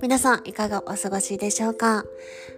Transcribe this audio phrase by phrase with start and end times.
[0.00, 2.04] 皆さんいかがお過ごしでしょうか？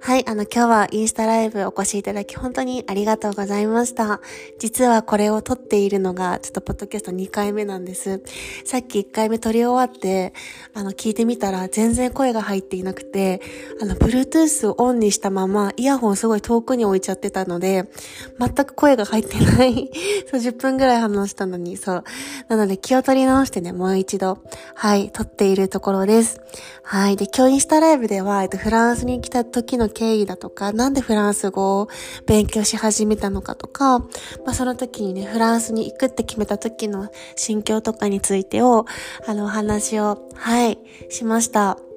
[0.00, 4.20] はい、あの今日はインスタライブお越しいただき本当にありがとうございました。
[4.58, 8.22] 実はこれを撮っているのがちょっとポッドキャスト2回目なんです。
[8.64, 10.34] さっき1回目撮り終わって、
[10.72, 13.40] あの聞いてみたら全然声が入っていなくて、
[13.82, 17.90] あの Bluetooth をオンにしたままイヤホンすごい遠くに置いちゃってたので、
[18.38, 19.90] 全く声が入ってない
[20.30, 22.04] そう、10分ぐらい話したのに、そう。
[22.48, 24.38] なので気を取り直してね、もう一度、
[24.76, 26.40] はい、撮っているところです。
[26.84, 27.17] はい。
[27.18, 31.88] で、今日インスタライブでは、えっと、フランスに来た時の経緯だとか、なんでフランス語を
[32.26, 34.06] 勉強し始めたのかとか、ま
[34.46, 38.86] あ、その時にね、フランスに行くって決めた時の心境とかについてを、
[39.26, 40.78] あの、お話を、はい、
[41.10, 41.87] しました。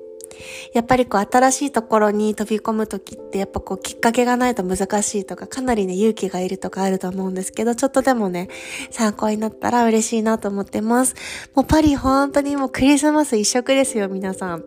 [0.74, 8.48] やっぱりこう新しいところに飛び込むときってやっぱこうきっかけがないと難しいとかかなりね勇気がいるとかあると思うんですけどちょっとでもね
[8.90, 11.16] 参考になったら嬉しいなと思ってます。
[11.56, 14.64] もうパリ本当にもうクリスマス一色ですよ皆さん。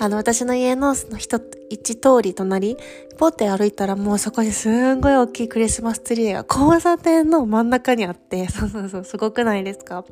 [0.00, 2.76] あの私の家のその一一通り隣
[3.16, 10.04] ポって歩いたらもうそこにすんごい大きいクリスマスツリーが交差点の真ん中にあって、 そうそうそう、すごくないですか？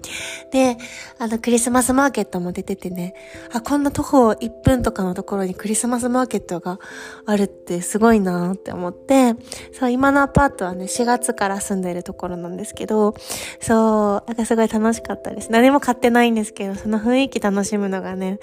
[0.50, 0.78] で、
[1.18, 3.14] あのクリスマスマーケットも出ててね、
[3.52, 6.78] あ、こんな徒歩1分とかのところにクリスマスマーケットが
[7.26, 9.34] あるってすごいなって思って、
[9.72, 13.14] そう、今のアパートはね、4月から住んでるところなんですけど、
[13.60, 15.50] そう、なんかすごい楽しかったです。
[15.50, 18.38] 何も買ってないんですけど、その雰囲気楽しむのがね、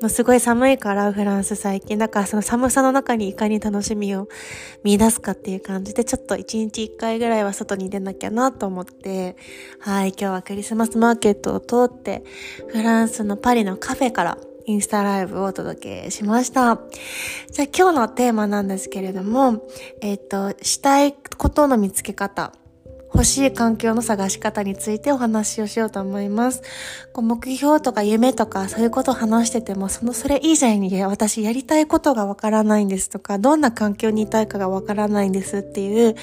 [0.00, 1.98] もうすごい寒いからフランス最近。
[1.98, 4.28] だからその寒さの中にいかに楽しみを
[4.84, 9.36] 見出すかっていう感じで、ちょっと1日1回ぐらいは外に出なきゃなと思って、
[9.80, 12.22] はい、今日はクリスマスマーケットを通って、
[12.68, 14.38] フランスのパリのカフェから
[14.68, 16.78] インスタライブをお届けしました。
[17.50, 19.62] じゃあ今日のテーマなんですけれども、
[20.02, 22.52] えっ、と、したいことの見つけ方。
[23.14, 26.60] 欲しい環境の探し方についてお話をしようと思います。
[27.14, 36.16] こう目標とか夢とかそういうことを話してても、そのそれ以前に私やりたいことがわからないんですとか、どんな環境にいたいかがわからないんですっていう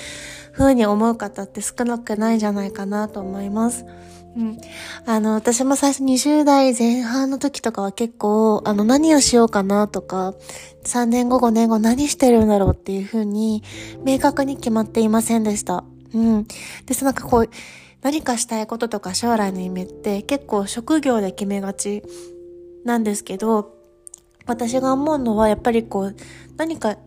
[0.53, 3.85] 風に思う方って少なくないんじゃないかなと思います。
[4.35, 4.57] うん。
[5.05, 10.33] あの、私も最初20代前半の時とかは結構、あの、何をしようかなとか、
[10.83, 13.63] 3年後5年後何してるんだろうっていう風に、
[14.03, 15.85] 明確に決まっていませんでした。
[16.13, 16.47] うん。
[16.85, 17.49] で、そなんかこう、
[18.01, 22.03] 何かしたいこととか将来の夢って結構職業で決めがち
[22.83, 23.73] なんですけど、
[24.45, 26.15] 私が思うのはやっぱりこう、
[26.57, 26.97] 何か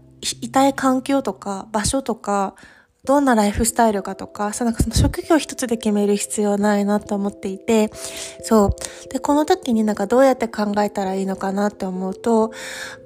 [0.40, 2.54] いたい環境とか場所とか、
[3.04, 7.91] どんなライフスタイルかとか、そのその職業一つで決める必要ないなと思っていて、
[8.42, 9.12] そう。
[9.12, 12.50] で、この時になんかどうやって考えたらいいのかなって思うと、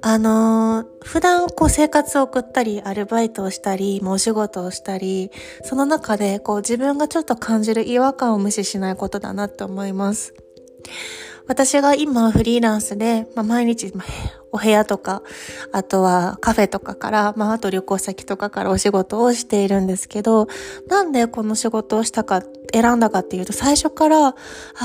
[0.01, 5.31] あのー、普段こう生活を送ったり、アルバイトをしたり、もうお仕事をしたり、
[5.63, 10.33] その中でこう自分がちょっと感じる違和感を無視しないことだなって思います。
[11.47, 13.91] 私が今フリーランスで、まあ、毎日、
[14.51, 15.23] お部屋とか、
[15.71, 20.47] あとはカフェとかから、まあ、あと旅行先とかからお仕事をしているんですけど、
[20.87, 24.35] なんでこの仕事をしたか、選んだかっていうと、最初から、あ、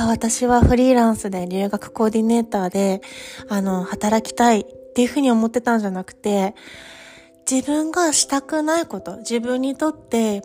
[0.09, 3.03] 私はフリーランスで留学コーディネーターで、
[3.49, 4.65] あの、働きたいっ
[4.95, 6.55] ていうふうに思ってたんじゃなくて、
[7.51, 10.43] 自分がしたくないこと、自分にとって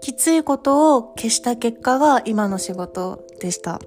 [0.00, 3.80] きついことを消した結果が今の仕事でした。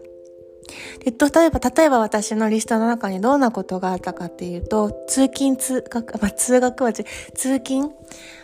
[1.04, 7.04] で、例えば、例えば私のリストの中にどんなことがあったかっていうと、通勤、通学、まあ、通学は通
[7.36, 7.92] 勤？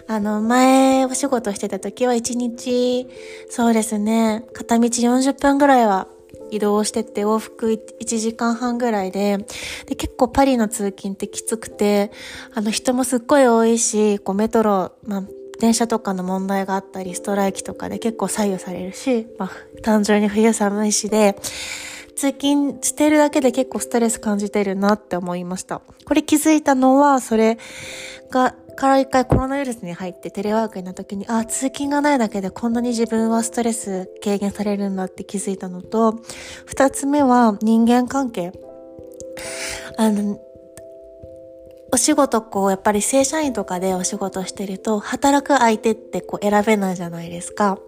[0.07, 3.07] あの、前お仕事してた時は1日、
[3.49, 6.07] そうですね、片道40分ぐらいは
[6.51, 9.37] 移動してて往復1時間半ぐらいで、
[9.85, 12.11] で、結構パリの通勤ってきつくて、
[12.55, 15.23] あの人もすっごい多いし、こうメトロ、まあ、
[15.59, 19.51] 電車とかの問題があったり、ストライキとかで結構左右されるし、まあ、
[19.83, 21.35] 単純に冬寒いしで、
[22.19, 25.81] 通勤してるだけで結構ストレス感じてるなって思いました。
[26.03, 27.57] これ気づいたのは、それ
[28.29, 36.19] が、から一回コロナウイルスに入ってテレワークになった時に、あ、通勤がないだけでこんなに自分はストレス軽減されるんだって気づいたのと、
[36.65, 38.51] 二つ目は人間関係。
[39.95, 40.41] あの、
[41.91, 47.79] お仕事こう、やっぱり正社員とかでお仕事してると、働く相手ってこう選べないじゃないですか。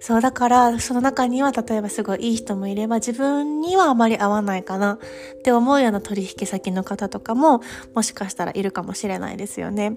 [0.00, 4.98] そう、だから、その中には例えばすごいいい人もいれば、自分にはあまり合わないかなっ
[5.42, 7.60] て思うような取引先の方とかも、
[7.94, 9.92] もしかしたらいるかもしれないですよね。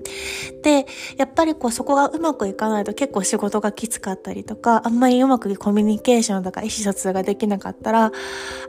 [0.61, 0.85] で、
[1.17, 8.11] やっぱりこう、そこがうまくいかないと結構仕事がきつかったりとか、あんまりうまくコミュニケーションとか意思疎通ができなかったら、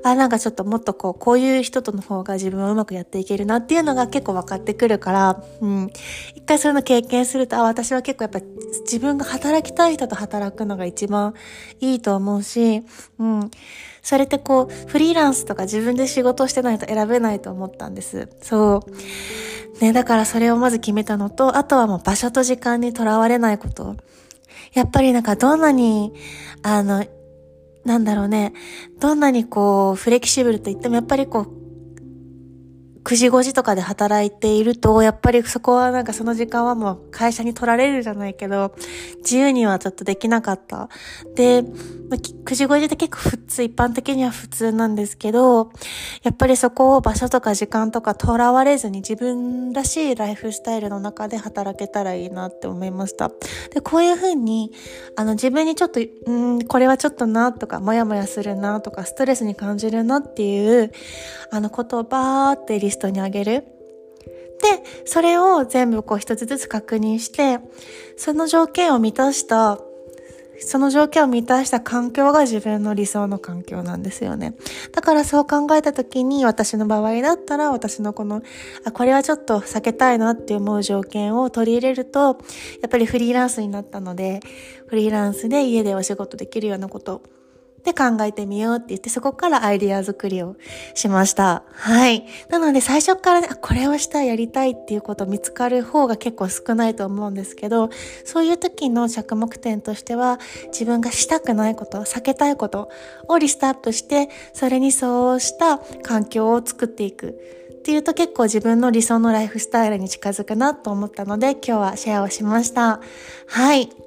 [0.04, 5.90] あ、なんかちょっともっとこう、こういう人との方が自分はうまくやっていけるなっていうのが結構分かってくるから、うん。
[6.34, 8.40] 一回そういうの経験すると、あ、私は結構やっぱ
[8.82, 11.34] 自分が働きたい人と働くのが一番
[11.80, 12.82] いいと思うし、
[13.18, 13.50] うん。
[14.02, 18.28] それってこう、フリーランスとか自分で仕事してないと選べないと思ったんです。
[18.42, 19.80] そう。
[19.80, 23.96] ね、だからそれをまず決めたのと、あとはもう場所と時間にとらわれないこと。
[24.72, 26.12] やっぱりなんかどんなに、
[26.62, 27.04] あの、
[27.84, 28.52] なんだろうね、
[29.00, 31.63] どんなにこう、フレキシブルと言ってもやっぱりこう、
[33.04, 38.74] 9時5時とかで働いていると、やっぱりそこはなんかその時間はもう会社に取られるじゃないけど、
[39.18, 40.88] 自由にはちょっとできなかった。
[41.34, 45.70] で、9時5時って結構普通、一般的には普通なんですけど、
[46.22, 53.30] やっぱりそこを場所とか時間とか囚われずに自分らしいライフスタイルの中で働けたらいいなって思いました。
[53.74, 54.72] で、こういうふうに、
[55.16, 60.90] あの自分にちょっと、うん、これはちょっとなとか、もやもやするなとか、ストレスに感じるなっていう、
[61.50, 63.64] あのことをバーってリストにあげる。
[64.64, 67.58] で、それを全部こう一つずつ確認して、
[68.16, 69.78] その条件を満たした、
[70.60, 74.54] その条件を満たした環境が自分の理想の環境なんですよね。
[74.92, 78.42] だからそう考えた時に私の場合だったら私のこの、
[78.84, 82.32] あ、これはちょっと避けたいなって思う条件を取り入れると、や
[82.86, 84.40] っぱりフリーランスになったので、
[84.86, 87.22] フリーランスで家でお仕事できるようなこと
[87.84, 90.56] で考えてみようって言って、そこからアイディア作りを
[90.94, 91.62] しました。
[91.72, 92.26] はい。
[92.48, 97.90] なので最初からね、これをしたい、やりたいっていうこと見つかる方が結構少ないと思うんですけど、
[98.24, 102.88] そういう時の着目点としては、自分がしたくないこと、避けたいこと
[103.28, 107.38] をリストアップして、それにそうした環境を作っていく。
[107.70, 113.02] っていうと結構自分の理想のライフスタイルに近づくなと思ったので今日はシェアをしました。
[113.46, 114.03] はい。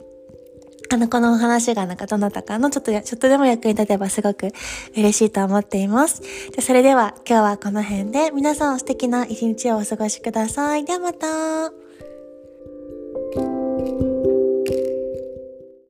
[0.89, 4.51] あの、このお話がなんかどなたかのちょっと、ちょっとでも役に立てばすごく
[4.95, 6.21] 嬉しいと思っています。
[6.51, 10.85] でそれでは今日はこの辺で皆さん素敵な一日をお過ごしください。
[10.85, 11.71] ではまた。